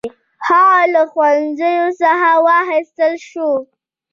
[0.47, 3.49] هغه له ښوونځي څخه وایستل شو.